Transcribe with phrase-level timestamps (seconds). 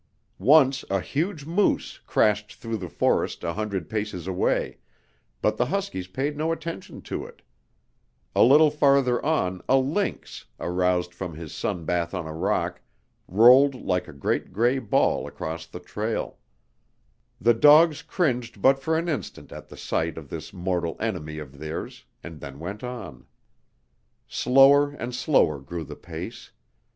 [0.39, 4.79] Once a huge moose crashed through the forest a hundred paces away,
[5.43, 7.43] but the huskies paid no attention to it;
[8.35, 12.81] a little farther on a lynx, aroused from his sun bath on a rock,
[13.27, 16.39] rolled like a great gray ball across the trail,
[17.39, 21.59] the dogs cringed but for an instant at the sight of this mortal enemy of
[21.59, 23.27] theirs, and then went on.
[24.27, 26.51] Slower and slower grew the pace.